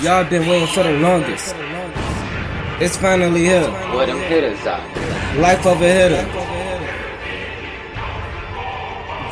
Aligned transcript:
Y'all 0.00 0.22
been 0.24 0.46
waiting 0.48 0.68
for 0.68 0.84
the 0.84 0.92
longest. 0.92 1.56
It's 2.80 2.96
finally 2.96 3.40
here. 3.40 3.68
Where 3.96 4.06
them 4.06 4.20
hitters 4.20 4.64
at? 4.64 5.36
Life 5.38 5.66
Of 5.66 5.82
A 5.82 5.92
Hitta. 5.92 6.57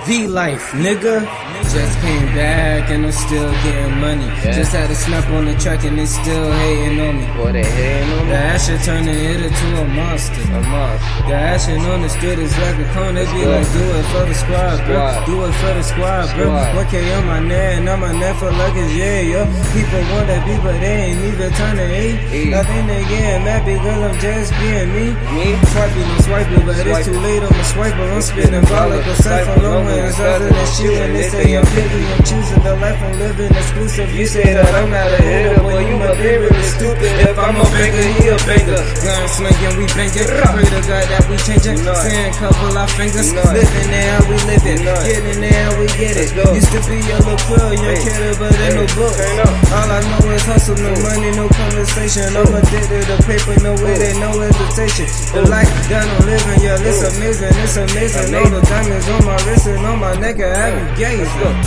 V 0.07 0.29
life, 0.29 0.71
nigga. 0.71 1.27
Just 1.67 1.99
came 1.99 2.27
back 2.39 2.91
and 2.91 3.07
I'm 3.07 3.11
still 3.11 3.51
getting 3.65 3.99
money. 3.99 4.27
Yeah. 4.27 4.53
Just 4.53 4.71
had 4.71 4.89
a 4.89 4.95
snap 4.95 5.27
on 5.31 5.47
the 5.47 5.55
track 5.59 5.85
and 5.85 5.99
they 5.99 6.07
still 6.07 6.53
hating 6.53 7.01
on 7.01 7.19
me. 7.19 7.27
What 7.43 7.53
they 7.53 7.65
hating 7.65 8.13
on 8.13 8.29
The 8.31 8.39
me. 8.39 8.55
Asher 8.55 8.79
turned 8.79 9.09
a 9.09 9.13
hitter 9.13 9.51
to 9.51 9.67
a 9.83 9.85
monster. 9.89 10.43
A 10.55 10.61
monster. 10.63 11.27
The 11.27 11.35
action 11.35 11.81
on 11.91 12.03
the 12.03 12.09
street 12.09 12.39
is 12.39 12.55
like 12.59 12.79
a 12.79 12.87
clone. 12.93 13.15
They 13.17 13.27
be 13.35 13.43
like, 13.51 13.67
do 13.73 13.83
it 13.83 14.07
for 14.15 14.25
the 14.31 14.35
squad, 14.35 14.79
bro. 14.87 15.27
Do 15.27 15.45
it 15.45 15.55
for 15.59 15.73
the 15.75 15.83
squad, 15.83 16.31
bro. 16.37 16.55
Squad. 16.55 16.87
1K 16.87 16.95
on 17.19 17.27
my 17.27 17.41
neck, 17.41 17.79
and 17.79 17.89
on 17.89 17.99
my 17.99 18.13
neck 18.15 18.37
for 18.37 18.53
luggage, 18.53 18.93
yeah, 18.95 19.21
yo. 19.27 19.43
People 19.75 20.03
want 20.15 20.31
that 20.31 20.47
beat, 20.47 20.63
but 20.63 20.79
they 20.79 21.11
ain't 21.11 21.21
even 21.35 21.51
turn 21.59 21.75
to. 21.77 21.83
I 21.83 22.63
think 22.63 22.87
they 22.87 23.03
getting 23.11 23.43
mad 23.43 23.67
because 23.67 24.01
I'm 24.07 24.17
just 24.21 24.53
being 24.61 24.89
me. 24.95 25.07
Me? 25.35 25.59
Swiping 25.75 26.09
and 26.15 26.23
swiping, 26.23 26.63
but 26.63 26.79
it's 26.79 27.07
too 27.07 27.19
late. 27.19 27.43
I'm 27.43 27.51
a 27.51 27.65
swiper. 27.75 28.07
I'm 28.07 28.23
spinning 28.23 28.65
ball 28.71 28.89
like 28.91 29.07
a 29.07 29.15
cipher. 29.19 29.57
No 29.97 30.05
other 30.05 30.51
than 30.53 30.67
shooting. 30.77 31.13
They 31.17 31.29
say 31.33 31.57
I'm 31.57 31.65
picky. 31.73 32.01
I'm 32.13 32.23
choosing 32.25 32.63
the 32.63 32.75
life 32.77 33.01
I'm 33.01 33.19
living 33.19 33.53
exclusive. 33.53 34.09
You 34.15 34.27
say 34.27 34.45
that 34.53 34.69
I'm 34.77 34.91
not 34.91 35.09
a 35.09 35.19
hitter, 35.23 35.57
boy, 35.63 35.81
you 35.89 35.97
must 35.97 36.19
be 36.21 36.31
really 36.37 36.67
stupid. 36.69 37.13
If 37.25 37.39
I'm 37.39 37.57
a 37.57 37.65
banger, 37.73 38.07
he 38.21 38.25
a 38.29 38.37
banger. 38.45 38.83
Gun 39.01 39.25
slinging, 39.29 39.75
we 39.81 39.85
banging. 39.97 40.29
Pray 40.29 40.67
to 40.69 40.81
God 40.85 41.05
that 41.09 41.25
we 41.31 41.37
changing. 41.41 41.79
Saying 41.81 42.33
couple 42.37 42.77
our 42.77 42.89
fingers. 42.93 43.33
Living 43.33 43.89
there, 43.89 44.19
we 44.29 44.37
living. 44.45 44.81
Getting 44.85 45.41
there, 45.41 45.69
we 45.81 45.87
get 45.97 46.17
it. 46.21 46.29
Used 46.53 46.73
to 46.77 46.81
be 46.85 47.01
a 47.01 47.17
little 47.25 47.41
girl, 47.49 47.73
young 47.73 47.97
kid, 48.05 48.37
but 48.37 48.53
ain't 48.61 48.77
no 48.77 48.85
Hey. 48.85 48.95
books. 48.97 49.17
Turn 49.17 49.39
up. 49.41 49.53
All 49.73 49.89
I 49.91 50.01
know 50.13 50.31
is 50.37 50.45
hustle, 50.45 50.77
no 50.77 50.93
money, 51.03 51.31
no 51.33 51.49
conversation. 51.49 52.29
I'm 52.37 52.53
addicted 52.53 53.05
to 53.09 53.17
paper, 53.25 53.57
no 53.65 53.73
way, 53.81 53.97
they 53.97 54.13
no 54.21 54.31
hesitation. 54.77 55.07
The 55.35 55.49
life 55.49 55.69
that 55.89 56.05
I'm 56.05 56.27
living, 56.27 56.61
yeah, 56.63 56.77
it's 56.81 57.03
amazing, 57.17 57.53
it's 57.65 57.77
amazing. 57.77 58.35
All 58.35 58.49
the 58.49 58.61
diamonds 58.61 59.09
on 59.09 59.25
my 59.25 59.37
wrist 59.47 59.67
and 59.67 59.87
on 59.87 59.99
my 59.99 60.15
neck, 60.21 60.37
I 60.41 60.57
have 60.57 60.75
you 60.77 60.97
gazing. 60.97 61.63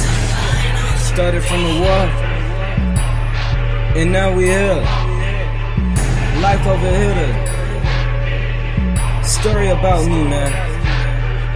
Started 1.13 1.43
from 1.43 1.63
the 1.63 1.75
wall, 1.81 2.07
and 3.97 4.11
now 4.11 4.33
we 4.33 4.45
here. 4.45 4.81
Life 6.41 6.65
over 6.67 6.89
here. 6.89 7.33
Story 9.23 9.69
about 9.69 10.05
me, 10.05 10.23
man. 10.23 10.51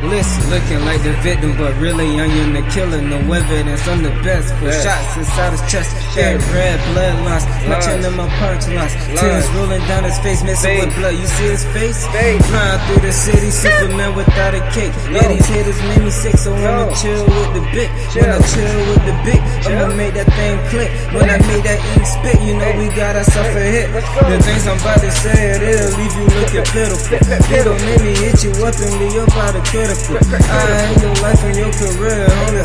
Listen, 0.10 0.50
looking 0.50 0.84
like 0.84 1.02
the 1.02 1.14
victim, 1.23 1.56
but 1.58 1.73
really 1.80 2.20
I 2.20 2.26
am 2.26 2.54
the 2.54 2.62
killer. 2.70 3.02
No 3.02 3.17
evidence, 3.32 3.88
I'm 3.88 4.04
the 4.04 4.10
best. 4.22 4.54
For 4.56 4.66
Best. 4.66 4.84
shots 4.84 5.17
inside 5.17 5.52
his 5.52 5.72
chest, 5.72 5.95
red, 6.16 6.42
red 6.53 6.78
blood 6.94 7.16
lines, 7.25 7.45
punching 7.66 8.03
in 8.03 8.14
my 8.16 8.28
punch 8.39 8.67
lines. 8.69 8.94
Tears 9.19 9.47
rolling 9.56 9.81
down 9.88 10.03
his 10.03 10.17
face, 10.20 10.44
mixing 10.44 10.78
with 10.80 10.94
blood. 10.95 11.16
You 11.16 11.28
see 11.28 11.50
his 11.50 11.66
face? 11.73 12.05
Face. 12.08 12.42
Flying 12.50 12.80
through 12.88 13.02
the 13.08 13.11
city, 13.11 13.50
Superman 13.52 14.16
without 14.16 14.53
a 14.53 14.61
cape. 14.72 14.94
Yeah, 15.11 15.28
these 15.28 15.47
haters 15.47 15.80
made 15.83 16.03
me 16.03 16.11
sick, 16.11 16.38
so 16.38 16.53
I'ma 16.53 16.86
No. 16.89 16.94
chill 16.95 17.23
with 17.25 17.52
the 17.58 17.64
big. 17.73 17.89
When 18.16 18.30
I 18.30 18.38
chill 18.52 18.78
with 18.89 19.03
the 19.09 19.16
big, 19.25 19.42
I'ma 19.67 19.95
make 19.95 20.14
that 20.14 20.30
thing 20.38 20.58
click. 20.70 20.89
When 21.14 21.30
I 21.30 21.38
make 21.50 21.64
that 21.64 21.80
ink 21.95 22.05
spit, 22.05 22.38
you 22.42 22.53
know 22.58 22.72
we 22.77 22.88
got 22.95 23.16
ourselves 23.16 23.55
a 23.55 23.64
hit. 23.64 23.88
The 23.94 24.38
things 24.44 24.67
I'm 24.67 24.77
about 24.80 25.00
to 25.02 25.11
say, 25.11 25.58
it'll 25.58 25.98
leave 25.98 26.14
you 26.17 26.25
looking 26.39 26.66
pitiful. 26.73 27.17
It 27.53 27.64
don't 27.66 27.81
make 27.86 28.02
me 28.02 28.14
hit 28.16 28.44
you 28.44 28.52
up 28.66 28.75
and 28.75 28.94
leave 29.00 29.14
your 29.14 29.27
body 29.27 29.61
critical. 29.70 30.17
I 30.17 30.94
ain't 30.94 31.12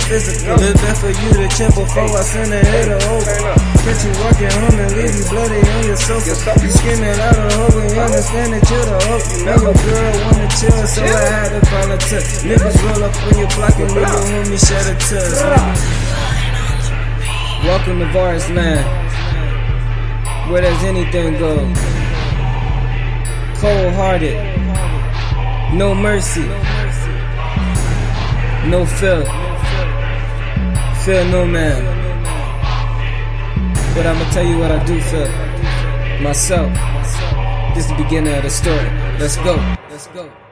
physical. 0.08 0.56
It's 0.56 0.80
best 0.80 1.00
for 1.04 1.12
you 1.12 1.30
to 1.36 1.46
chill 1.52 1.68
before 1.68 2.08
I 2.08 2.24
send 2.24 2.48
a 2.52 2.64
hitter 2.64 2.96
over. 3.12 3.36
Catch 3.84 4.08
you 4.08 4.12
walking 4.24 4.48
home 4.56 4.80
and 4.80 4.92
leave 4.96 5.12
you 5.12 5.24
bloody 5.28 5.60
on 5.60 5.84
your 5.84 6.00
sofa. 6.00 6.56
You 6.64 6.72
screaming 6.72 7.20
out 7.20 7.36
of 7.36 7.52
hope 7.52 7.76
and 7.76 7.92
you 7.92 8.00
understand 8.00 8.56
that 8.56 8.64
you're 8.72 8.88
the 8.88 8.96
hope. 9.04 9.24
Now 9.44 9.60
your 9.60 9.76
girl 9.76 10.12
wanna 10.24 10.48
chill, 10.56 10.80
so 10.88 11.04
I 11.04 11.28
had 11.28 11.52
to 11.52 11.60
volunteer. 11.68 12.24
Niggas 12.48 12.76
roll 12.88 13.04
up 13.04 13.12
on 13.28 13.36
your 13.36 13.50
block 13.52 13.76
and 13.76 13.92
your 13.92 14.08
homie 14.08 14.56
shed 14.56 14.88
a 14.88 14.96
tear. 14.96 15.28
Welcome 17.68 17.98
to 17.98 18.06
Varis 18.06 18.48
Land, 18.54 18.86
where 20.50 20.62
does 20.62 20.84
anything 20.84 21.36
go? 21.38 21.54
Cold 23.58 23.92
hearted, 23.94 24.38
no 25.74 25.92
mercy, 25.92 26.46
no 28.70 28.86
fear, 28.86 29.24
fear 31.08 31.24
no 31.30 31.46
man. 31.46 31.80
But 33.94 34.04
I'ma 34.06 34.24
tell 34.30 34.44
you 34.44 34.58
what 34.58 34.70
I 34.70 34.84
do 34.84 35.00
feel 35.00 35.30
myself. 36.20 36.70
This 37.74 37.84
is 37.84 37.90
the 37.92 37.96
beginning 38.04 38.34
of 38.34 38.42
the 38.42 38.50
story. 38.50 38.90
Let's 39.18 39.36
go. 39.36 39.56
Let's 39.88 40.06
go. 40.08 40.47